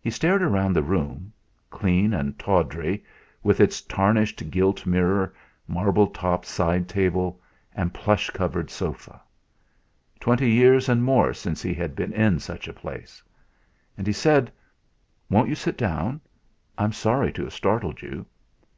[0.00, 1.30] He stared round the room
[1.68, 3.04] clean and tawdry,
[3.42, 5.34] with its tarnished gilt mirror,
[5.68, 7.38] marble topped side table,
[7.74, 9.20] and plush covered sofa.
[10.18, 13.22] Twenty years and more since he had been in such a place.
[13.98, 14.50] And he said:
[15.28, 16.22] "Won't you sit down?
[16.78, 18.24] I'm sorry to have startled you."